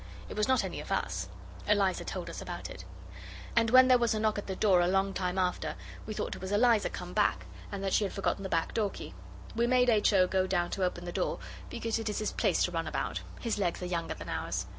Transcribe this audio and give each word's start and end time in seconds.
It 0.29 0.35
was 0.35 0.47
not 0.47 0.63
any 0.63 0.79
of 0.79 0.91
us; 0.91 1.27
Eliza 1.67 2.03
told 2.03 2.27
us 2.27 2.41
about 2.41 2.71
it. 2.71 2.85
And 3.55 3.69
when 3.69 3.87
there 3.87 3.99
was 3.99 4.15
a 4.15 4.19
knock 4.19 4.39
at 4.39 4.47
the 4.47 4.55
door 4.55 4.81
a 4.81 4.87
long 4.87 5.13
time 5.13 5.37
after 5.37 5.75
we 6.07 6.15
thought 6.15 6.33
it 6.35 6.41
was 6.41 6.51
Eliza 6.51 6.89
come 6.89 7.13
back, 7.13 7.45
and 7.71 7.83
that 7.83 7.93
she 7.93 8.03
had 8.05 8.11
forgotten 8.13 8.41
the 8.41 8.49
back 8.49 8.73
door 8.73 8.89
key. 8.89 9.13
We 9.55 9.67
made 9.67 9.89
H. 9.91 10.11
O. 10.13 10.25
go 10.25 10.47
down 10.47 10.71
to 10.71 10.83
open 10.83 11.05
the 11.05 11.11
door, 11.11 11.37
because 11.69 11.99
it 11.99 12.09
is 12.09 12.17
his 12.17 12.31
place 12.31 12.63
to 12.63 12.71
run 12.71 12.87
about: 12.87 13.19
his 13.41 13.59
legs 13.59 13.83
are 13.83 13.85
younger 13.85 14.15
than 14.15 14.27
ours. 14.27 14.65